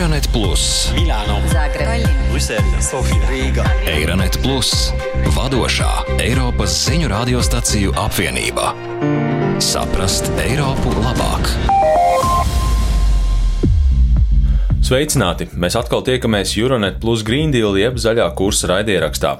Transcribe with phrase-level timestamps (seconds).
[0.00, 3.66] Eironet Plus, Milāno, Zagreb, Brisele, Sofija, Rīga.
[3.84, 4.70] Eironet Plus,
[5.36, 5.90] vadošā
[6.24, 8.70] Eiropas ziņu radiostaciju apvienība.
[9.60, 11.52] Saprast Eiropu labāk!
[14.80, 15.50] Sveicināti!
[15.52, 19.36] Mēs atkal tiekamies Euronet Plus Green Deal jeb zaļā kursa raidierakstā.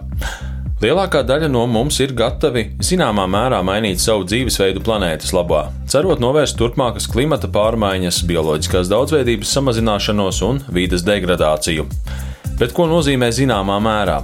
[0.80, 6.56] Lielākā daļa no mums ir gatavi zināmā mērā mainīt savu dzīvesveidu planētas labā, cerot novērst
[6.56, 11.84] turpmākas klimata pārmaiņas, bioloģiskās daudzveidības samazināšanos un vīdes degradāciju.
[12.56, 14.22] Bet ko nozīmē zināmā mērā?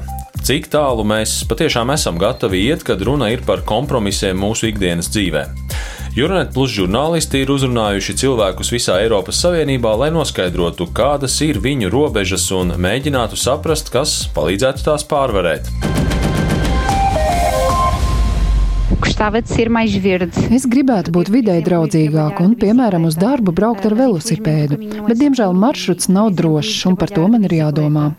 [0.49, 5.45] Cik tālu mēs patiešām esam gatavi iet, kad runa ir par kompromisiem mūsu ikdienas dzīvē?
[6.17, 12.49] Jurnet plus žurnālisti ir uzrunājuši cilvēkus visā Eiropas Savienībā, lai noskaidrotu, kādas ir viņu robežas
[12.57, 15.96] un mēģinātu saprast, kas palīdzētu tās pārvarēt.
[19.01, 20.33] Gostava de ser mais verde.
[20.55, 26.11] Es gribētu būt vidē draudzīgāka un, piemēram, uz darbu braukt ar velosipēdu, bet, diemžēl, maršruts
[26.13, 28.11] nav drošs un par to man ir jādomā.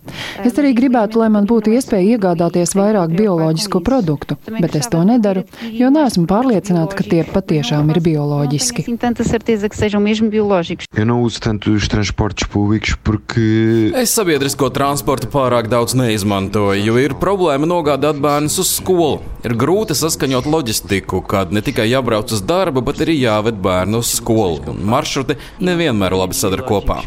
[0.46, 5.46] Es arī gribētu, lai man būtu iespēja iegādāties vairāk bioloģisku produktu, bet es to nedaru,
[5.74, 8.88] jo neesmu pārliecināta, ka tie patiešām ir bioloģiski.
[8.88, 10.86] Tenho tanta certeza que sejam mesmo biológicos.
[10.96, 16.98] Eu não uso tanto os transportes públicos porque Es sabiedrisko transportu pārāk daudz neizmantoju, jo
[17.02, 19.22] ir problēma nogādāt bērnus uz skolu.
[19.46, 24.12] Ir grūti saskaņot loģistiku, kad ne tikai jābrauc uz darbu, bet arī jāved bērnu uz
[24.20, 24.60] skolu.
[24.68, 27.04] Un maršruti nevienmēr labi sadar kopā.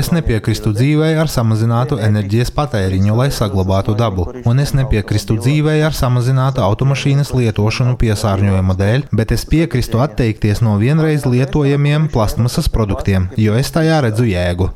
[0.00, 5.94] Es nepiekrītu dzīvei ar samazinātu enerģijas patēriņu, lai saglabātu dabu, un es nepiekrītu dzīvei ar
[5.94, 13.54] samazinātu automašīnas lietošanu piesārņojuma dēļ, bet es piekrītu atteikties no vienreiz lietojamiem plasmasas produktiem, jo
[13.54, 14.72] es tajā redzu jēgu.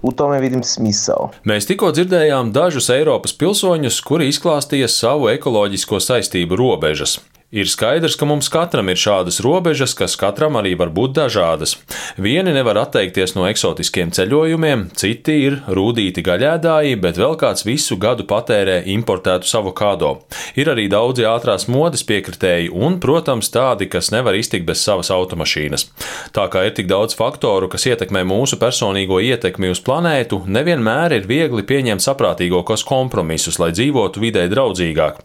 [1.50, 7.18] Mēs tikko dzirdējām dažus Eiropas pilsoņus, kuri izklāstīja savu ekoloģisko saistību robežas.
[7.54, 11.76] Ir skaidrs, ka mums katram ir šādas robežas, kas katram arī var būt dažādas.
[12.18, 18.26] Vieni nevar atteikties no eksotiskiem ceļojumiem, citi ir rūtīti gaļēdāji, bet vēl kāds visu gadu
[18.26, 20.10] patērē importētu avokado.
[20.58, 25.86] Ir arī daudzi ātrās modes piekritēji un, protams, tādi, kas nevar iztikt bez savas automašīnas.
[26.34, 31.30] Tā kā ir tik daudz faktoru, kas ietekmē mūsu personīgo ietekmi uz planētu, nevienmēr ir
[31.30, 35.22] viegli pieņemt saprātīgākos kompromisus, lai dzīvotu vidē draudzīgāk.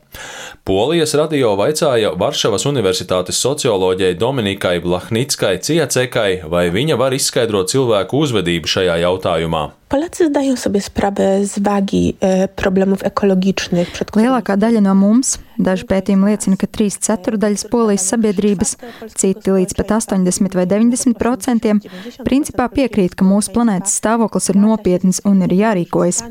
[0.69, 8.67] Polijas radio vaicāja Varšavas Universitātes socioloģijai Dominikai Blahnickai Ciecekai, vai viņa var izskaidrot cilvēku uzvedību
[8.67, 9.61] šajā jautājumā.
[9.89, 15.85] Polacy zdają sobie sprawę z wagi e, problemów ekologicznych, którymi Lielākā daļa no mums, daži
[15.89, 18.75] pētījumi liecina, ka 3 ceturdaļas polijas sabiedrības,
[19.19, 21.81] citi līdz pat 80 vai 90 procentiem,
[22.23, 26.21] principā piekrīt, ka mūsu planētas stāvoklis ir nopietns un ir jārīkojas.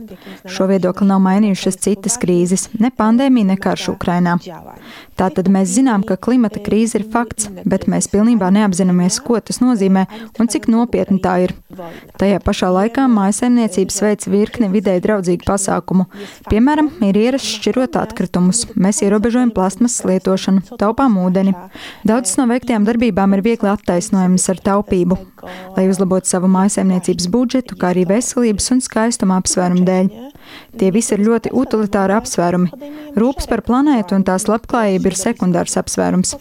[0.47, 4.39] Šo viedokli nav mainījušas citas krīzes, ne pandēmija, ne karš Ukrainā.
[5.19, 10.07] Tātad mēs zinām, ka klimata krīze ir fakts, bet mēs pilnībā neapzināmies, ko tas nozīmē
[10.39, 11.57] un cik nopietni tā ir.
[12.23, 13.09] Tajā pašā laikā
[13.49, 16.07] mājasemniecības veic virkni vidē draudzīgu pasākumu.
[16.49, 21.55] Piemēram, ir ierasts šķirot atkritumus, mēs ierobežojam plasmasas lietošanu, taupām ūdeni.
[22.05, 25.19] Daudzas no veiktajām darbībām ir viegli attaisnojamas ar taupību,
[25.77, 30.13] lai uzlabotu savu mājasemniecības budžetu, kā arī veselības un skaistuma apsvērumu dēļ.
[30.79, 32.91] Tie visi ir ļoti utilitāri apsvērumi.
[33.19, 36.37] Rūpes par planētu un tās labklājību ir sekundārs apsvērums.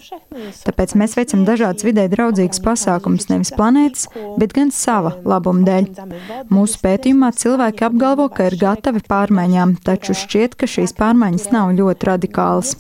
[0.68, 4.06] Tāpēc mēs veicam dažādas vidē draudzīgas pasākumus nevis planētas,
[4.38, 5.88] bet gan sava labuma dēļ.
[6.54, 12.10] Mūsu pētījumā cilvēki apgalvo, ka ir gatavi pārmaiņām, taču šķiet, ka šīs pārmaiņas nav ļoti
[12.12, 12.76] radikālas.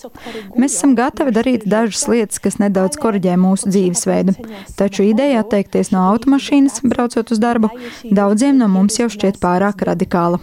[0.60, 4.38] Mēs esam gatavi darīt dažas lietas, kas nedaudz korģē mūsu dzīvesveidu,
[4.78, 7.72] taču ideja atteikties no automašīnas, braucot uz darbu,
[8.06, 10.42] daudziem no mums jau šķiet pārāk radikāla.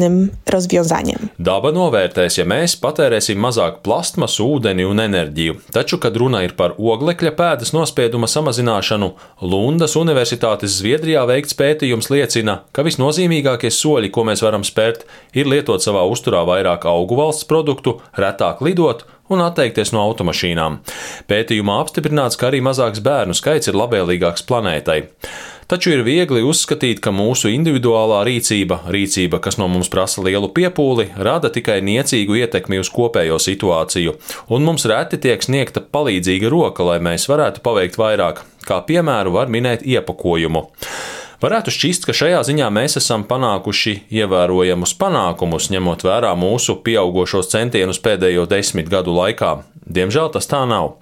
[0.00, 1.28] Radykalnym rozwiązaniem.
[1.38, 5.60] Daba novērtēs, ja mēs patērēsim mazāk plastmas, ūdeni un enerģiju.
[5.72, 9.12] Taču, kad runa ir par oglekļa pēdas nospieduma samazināšanu,
[9.42, 15.82] Lundas Universitātes Zviedrijā veikts pētījums liecina, ka visnozīmīgākie soļi, ko mēs varam spērt, ir lietot
[15.82, 20.80] savā uzturā vairāk augu valsts produktu, retāk lidot un atteikties no automašīnām.
[21.30, 25.04] Pētījumā apstiprināts, ka arī mazāks bērnu skaits ir labvēlīgāks planētai.
[25.70, 31.12] Taču ir viegli uzskatīt, ka mūsu individuālā rīcība, rīcība, kas no mums prasa lielu piepūli,
[31.14, 34.16] rada tikai niecīgu ietekmi uz kopējo situāciju,
[34.50, 38.42] un mums reti tiek sniegta palīdzīga roka, lai mēs varētu paveikt vairāk.
[38.66, 40.64] Kā piemēru var minēt iepakojumu.
[41.40, 48.02] Varētu šķist, ka šajā ziņā mēs esam panākuši ievērojamus panākumus, ņemot vērā mūsu pieaugušos centienus
[48.02, 49.60] pēdējo desmit gadu laikā.
[49.90, 50.92] Diemžēl tas tā nav.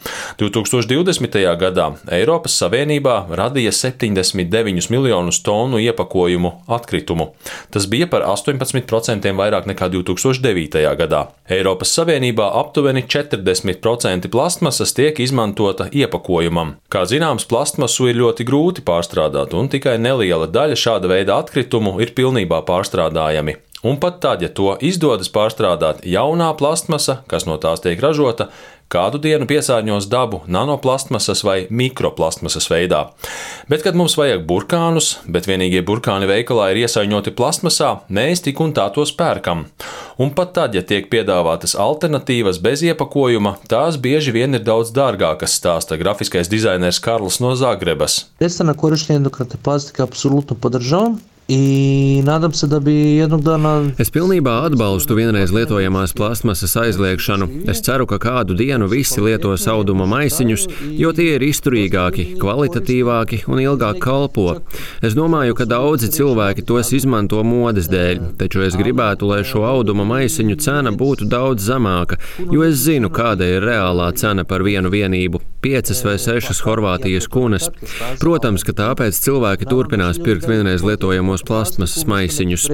[0.40, 1.36] 2020.
[1.60, 7.34] gadā Eiropas Savienībā radīja 79 miljonus tonu iepakojumu atkritumu.
[7.74, 10.80] Tas bija par 18% vairāk nekā 2009.
[11.02, 11.22] gadā.
[11.52, 16.78] Eiropas Savienībā aptuveni 40% plastmasas tiek izmantota iepakojumam.
[16.88, 22.16] Kā zināms, plastmasu ir ļoti grūti pārstrādāt, un tikai neliela daļa šāda veida atkritumu ir
[22.16, 23.60] pilnībā pārstrādājami.
[23.82, 28.48] Un pat tad, ja to izdodas pārstrādāt jaunā plastmasa, kas no tās tiek ražota,
[28.92, 33.02] kādu dienu piesārņos dabu nanoplastmasas vai mikroplastmasas veidā.
[33.68, 38.72] Bet, kad mums vajag burkānus, bet vienīgie burkāni veikalā ir iesaņoti plastmasā, mēs tik un
[38.76, 39.66] tā tos pērkam.
[40.18, 45.58] Un pat tad, ja tiek piedāvātas alternatīvas bez iepakojuma, tās bieži vien ir daudz dārgākas,
[45.60, 48.24] stāsta grafiskais dizainers Karls no Zagrebas.
[48.40, 51.20] Sredstva na korištenje endokratne plastike apsolutno podržavam.
[51.50, 53.86] I nadam se da bi jednog dana.
[53.98, 57.46] Es pilnībā atbalstu vienreiz lietojamās plasmasas aizliekšanu.
[57.72, 60.66] Es ceru, ka kādu dienu visi lietos auduma maisiņus,
[61.00, 64.58] jo tie ir izturīgāki, kvalitatīvāki un ilgāk kalpo.
[65.00, 70.04] Es domāju, ka daudzi cilvēki tos izmanto modes dēļ, taču es gribētu, lai šo auduma
[70.04, 75.40] maisiņu cena būtu daudz zemāka, jo es zinu, kāda ir reālā cena par vienu vienību-
[75.64, 77.70] piecas vai sešas Horvātijas kunas.
[78.20, 82.68] Protams, ka tāpēc cilvēki turpinās pirkt vienreiz lietojamos plastmasas maisiņus.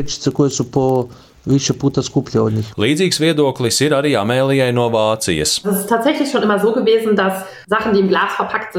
[2.55, 2.69] Njih.
[2.81, 5.59] Līdzīgs viedoklis ir arī Amēlijai no Vācijas.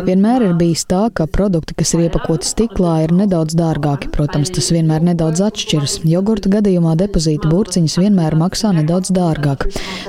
[0.07, 4.09] Vienmēr ir bijis tā, ka produkti, kas ir iepakoti stiklā, ir nedaudz dārgāki.
[4.15, 6.00] Protams, tas vienmēr nedaudz atšķiras.
[6.09, 9.67] Jogurta gadījumā depozīta burciņas vienmēr maksā nedaudz dārgāk.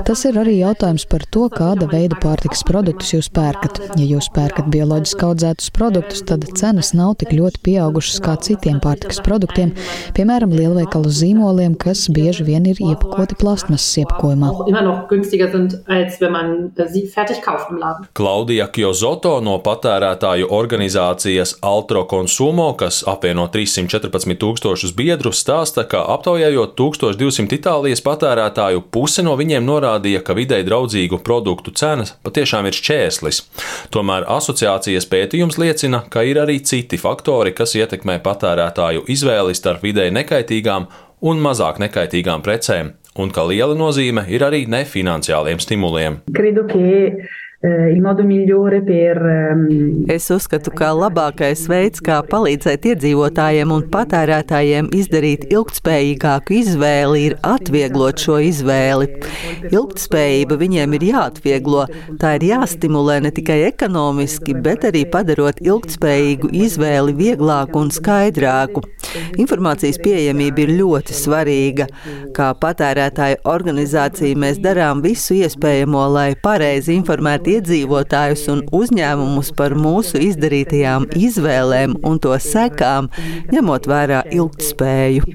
[0.09, 3.83] Tas ir arī jautājums par to, kāda veida pārtikas produktus jūs pērkat.
[4.01, 9.21] Ja jūs pērkat bioloģiski audzētus produktus, tad cenas nav tik ļoti pieaugušas kā citiem pārtikas
[9.25, 9.73] produktiem,
[10.17, 14.51] piemēram, lielveikalu zīmoliem, kas bieži vien ir iepakoti plastmasas iepakojumā.
[18.17, 26.75] Klaudija Kjozoto no patērētāju organizācijas Altro Consumo, kas apvieno 314 tūkstošus biedru, stāsta, ka aptaujājot
[26.79, 33.41] 1200 Itālijas patērētāju, puse no viņiem norādīja, ka videi draudzīgu produktu cenas patiešām ir šķērslis.
[33.93, 40.09] Tomēr asociācijas pētījums liecina, ka ir arī citi faktori, kas ietekmē patērētāju izvēli starp videi
[40.15, 40.87] nekaitīgām
[41.21, 46.21] un mazāk nekaitīgām precēm, un ka liela nozīme ir arī nefinanciāliem stimuliem.
[46.33, 49.17] Credo che il modo migliore per.
[50.13, 58.21] Es uzskatu, ka labākais veids, kā palīdzēt iedzīvotājiem un patērētājiem izdarīt ilgtspējīgāku izvēli, ir atvieglot
[58.21, 59.09] šo izvēli.
[59.71, 61.87] Ilgtspējība viņiem ir jāatvieglo,
[62.21, 68.85] tā ir jāstimulē ne tikai ekonomiski, bet arī padarot ilgtspējīgu izvēli vieglāku un skaidrāku.
[69.41, 71.89] Informācijas pieejamība ir ļoti svarīga.
[72.37, 80.19] Kā patērētāju organizācija mēs darām visu iespējamo, lai pareizi informētu iedzīvotājus un uzņēmumus par mūsu
[80.27, 83.09] izdarītajām izvēlēm un to sekām,
[83.53, 85.25] ņemot vērā ilgtspēju.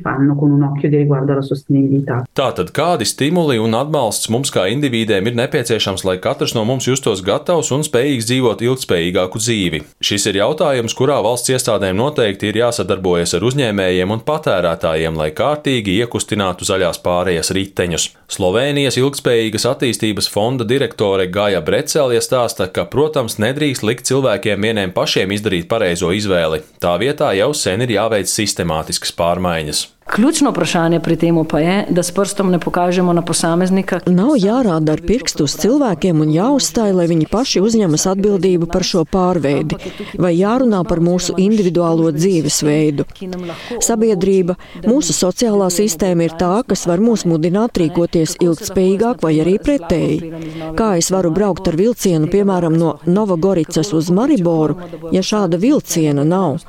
[2.39, 7.23] Tātad kādi stimuli un atbalsts mums kā individiem ir nepieciešams, lai katrs no mums justos
[7.25, 9.83] gatavs un spējīgs dzīvot ilgtspējīgāku dzīvi?
[10.03, 15.99] Šis ir jautājums, kurā valsts iestādēm noteikti ir jāsadarbojas ar uzņēmējiem un patērētājiem, lai kārtīgi
[16.03, 18.09] iekustinātu zaļās pārējas riteņus.
[18.33, 21.63] Slovēnijas ilgspējīgas attīstības fonda direktore Gaja
[22.03, 26.59] Brecēlija stāsta, ka, protams, nedrīkst likt cilvēkiem vieniem pašiem izdarīt pareizo izvēli.
[26.83, 29.85] Tā vietā jau sen ir jāveic sistemātiskas pārmaiņas.
[30.07, 34.01] Ključno vprašanje pri tem pa je, da s prstom ne pokažemo na posameznika.
[34.07, 39.05] Nav jārāda ar pirkstu uz cilvēkiem un jāuzstāj, lai viņi paši uzņemas atbildību par šo
[39.09, 39.79] pārveidi,
[40.19, 43.07] vai jārunā par mūsu individuālo dzīvesveidu.
[43.81, 50.33] Sabiedrība, mūsu sociālā sistēma ir tā, kas var mūs mudināt rīkoties ilgtspējīgāk vai arī pretēji.
[50.77, 54.77] Kā es varu braukt ar vilcienu, piemēram, no Novogoricas uz Mariboru,
[55.15, 56.61] ja šāda vilciena nav?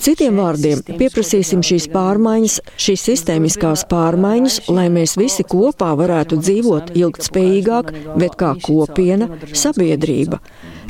[0.00, 7.92] Citiem vārdiem, pieprasīsim šīs pārmaiņas šīs sistēmiskās pārmaiņas, lai mēs visi kopā varētu dzīvot ilgtspējīgāk,
[8.20, 10.40] bet kā kopiena, sabiedrība.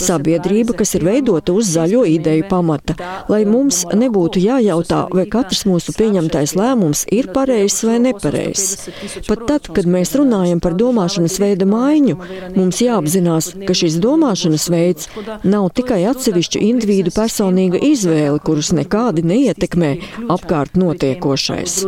[0.01, 2.97] Sabiedrība, kas ir veidota uz zaļo ideju pamata,
[3.31, 8.89] lai mums nebūtu jājautā, vai katrs mūsu pieņemtais lēmums ir pareizs vai nepareizs.
[9.29, 12.17] Pat tad, kad mēs runājam par domāšanas veida maiņu,
[12.57, 15.11] mums jāapzinās, ka šis domāšanas veids
[15.45, 19.93] nav tikai atsevišķu individu personīga izvēle, kurus nekādi neietekmē
[20.37, 21.81] apkārt notiekošais.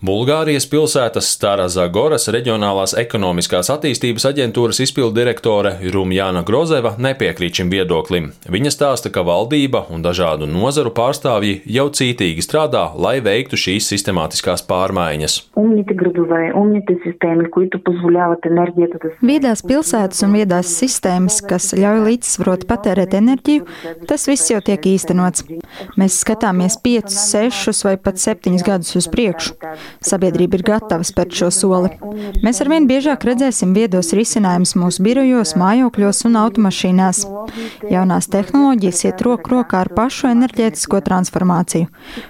[0.00, 8.30] Bulgārijas pilsētas Stara Zagoras reģionālās ekonomiskās attīstības aģentūras izpildu direktore Rumjāna Grozeva nepiekrīt šim viedoklim.
[8.48, 14.64] Viņa stāsta, ka valdība un dažādu nozaru pārstāvji jau cītīgi strādā, lai veiktu šīs sistemātiskās
[14.70, 15.36] pārmaiņas.
[19.20, 23.68] Viedās pilsētas un viedās sistēmas, kas ļauj līdzsvarot patērēt enerģiju,
[24.08, 25.44] tas viss jau tiek īstenots.
[26.00, 27.20] Mēs skatāmies 5,
[27.52, 29.58] 6 vai pat 7 gadus uz priekšu.
[30.04, 31.90] Sabiedrība ir gatava spērt šo soli.
[32.44, 37.22] Mēs arvien biežāk redzēsim viedos risinājumus mūsu birojos, mājokļos un automašīnās.
[37.90, 41.88] Jaunās tehnoloģijas iet roku rokā ar pašu enerģētisko transformāciju.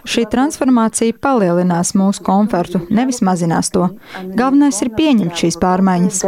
[0.08, 3.90] Šī transformācija palielinās mūsu komfortu, nevis mazinās to.
[4.36, 6.24] Galvenais ir pieņemt šīs pārmaiņas.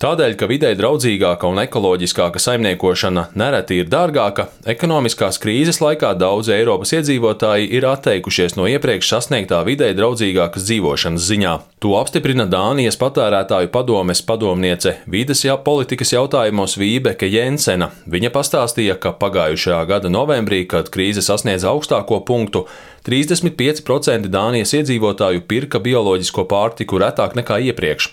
[0.00, 6.94] Tādēļ, ka vidē draudzīgāka un ekoloģiskāka saimniekošana nereti ir dārgāka, ekonomiskās krīzes laikā daudz Eiropas
[6.96, 11.58] iedzīvotāji ir atteikušies no iepriekš sasniegtā vidē draudzīgākas dzīvošanas ziņā.
[11.82, 17.90] To apstiprina Dānijas patērētāju padomes padomniece vides jā, politikas jautājumos Vībeke Jensena.
[18.06, 22.64] Viņa pastāstīja, ka pagājušajā gada novembrī, kad krīze sasniedza augstāko punktu,
[23.06, 28.08] 35% Dānijas iedzīvotāju pirka bioloģisko pārtiku retāk nekā iepriekš.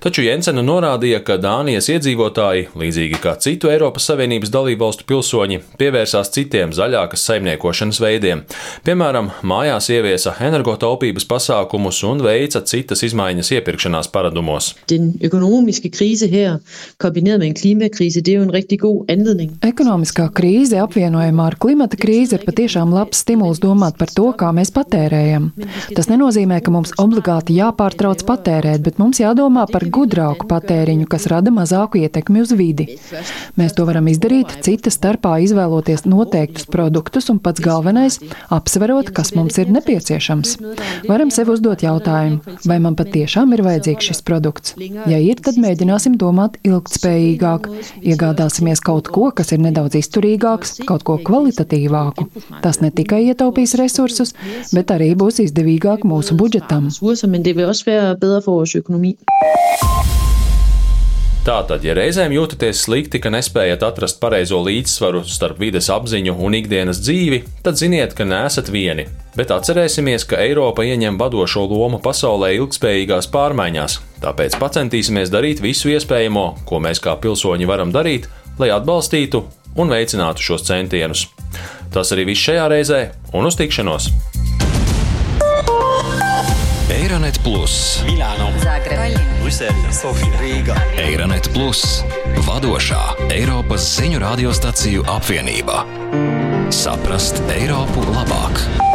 [0.00, 6.72] Taču Jensena norādīja, ka Dānijas iedzīvotāji, līdzīgi kā citu Eiropas Savienības dalībvalstu pilsoņi, pievērsās citiem
[6.76, 8.44] zaļākas saimniekošanas veidiem.
[8.86, 14.72] Piemēram, mājās ieviesa energotaupības pasākumus un veica citas izmaiņas iepirkšanās paradumos.
[19.68, 24.72] Ekonomiskā krīze apvienojumā ar klimata krīzi ir patiešām labs stimuls domāt par to, kā mēs
[24.74, 25.50] patērējam.
[25.96, 31.52] Tas nenozīmē, ka mums obligāti jāpārtrauc patērēt, bet mums jādomā par gudrāku patēriņu, kas rada
[31.54, 32.98] mazāku ietekmi uz vidi.
[33.60, 38.20] Mēs to varam izdarīt cita starpā izvēloties noteiktus produktus un pats galvenais-
[38.58, 40.56] apsverot, kas mums ir nepieciešams.
[41.08, 44.74] Varam sev uzdot jautājumu, vai man patiešām ir vajadzīgs šis produkts.
[45.06, 47.68] Ja ir, tad mēģināsim domāt ilgtspējīgāk,
[48.02, 52.28] iegādāsimies kaut ko, kas ir nedaudz izturīgāks, kaut ko kvalitatīvāku.
[52.60, 54.19] Tas ne tikai ietaupīs resursus,
[54.76, 56.90] bet arī būs izdevīgāk mūsu budžetam.
[61.40, 67.00] Tātad, ja reizēm jūtaties slikti, ka nespējat atrast pareizo līdzsvaru starp vides apziņu un ikdienas
[67.00, 69.06] dzīvi, tad ziniet, ka neesat vieni.
[69.38, 76.44] Bet atcerēsimies, ka Eiropa ieņem vadošo lomu pasaulē ilgspējīgās pārmaiņās, tāpēc centīsimies darīt visu iespējamo,
[76.68, 78.28] ko mēs kā pilsoņi varam darīt,
[78.60, 79.40] lai atbalstītu
[79.76, 81.28] un veicinātu šos centienus.
[81.90, 83.00] Tas arī viss šajā reizē,
[83.34, 84.10] un uz tikšanos!
[86.90, 90.76] Eironet Plus, Milāno, Zagreb, Brisele, Sofija, Rīga.
[91.00, 92.02] Eironet Plus,
[92.46, 93.00] vadošā
[93.34, 95.82] Eiropas ziņu radiostaciju apvienība.
[96.74, 98.89] Saprast Eiropu labāk!